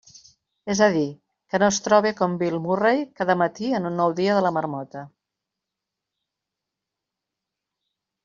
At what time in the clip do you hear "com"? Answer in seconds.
2.21-2.37